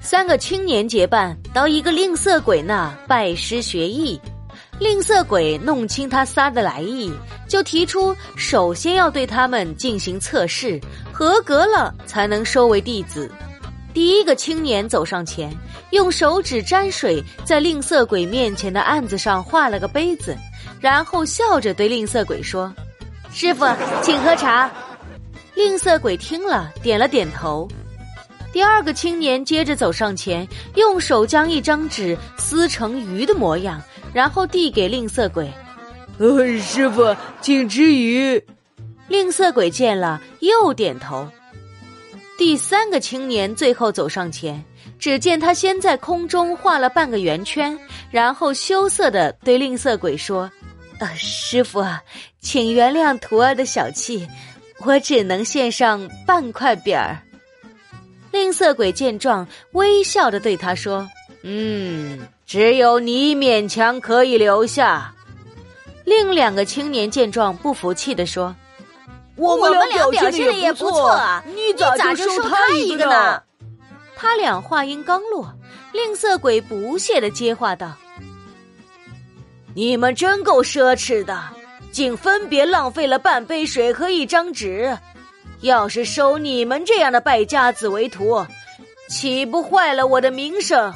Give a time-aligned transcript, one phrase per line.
[0.00, 4.18] 三个青年结伴到一个吝啬鬼那拜师学艺。
[4.78, 7.12] 吝啬鬼弄清他仨的来意，
[7.46, 10.80] 就提出首先要对他们进行测试，
[11.12, 13.30] 合格了才能收为弟子。
[13.92, 15.54] 第一个青年走上前，
[15.90, 20.34] 用手指沾水，在吝啬鬼面前的案子上画了个杯子，
[20.80, 22.72] 然后笑着对吝啬鬼说
[23.34, 23.66] ：“师傅，
[24.00, 24.70] 请喝茶。”
[25.54, 27.68] 吝啬鬼听了，点了点头。
[28.52, 33.82] 第二个青年接着走上前，用手将一张纸撕成鱼的模样。
[34.12, 35.48] 然后递给吝啬鬼，
[36.18, 38.42] 呃，师傅，请吃鱼。
[39.06, 41.28] 吝啬鬼见了，又点头。
[42.36, 44.60] 第三个青年最后走上前，
[44.98, 47.78] 只见他先在空中画了半个圆圈，
[48.10, 50.50] 然后羞涩的对吝啬鬼说
[50.98, 51.84] ：“呃，师傅，
[52.40, 54.26] 请原谅徒儿的小气，
[54.84, 57.16] 我只能献上半块饼儿。”
[58.30, 61.08] 吝啬鬼见状，微笑着对他说
[61.42, 62.18] ：“嗯。”
[62.50, 65.14] 只有你勉强可以留下。
[66.04, 68.52] 另两个青年见状，不服气的说
[69.36, 73.40] ：“我们俩表现的也不错啊，你咋就收他一个呢？”
[74.18, 75.54] 他俩话音刚落，
[75.92, 77.92] 吝啬鬼不屑的接话道
[79.72, 81.40] ：“你们真够奢侈的，
[81.92, 84.98] 竟分别浪费了半杯水和一张纸。
[85.62, 88.46] 要是收你们这样的败家子为徒，
[89.08, 90.92] 岂不坏了我的名声？”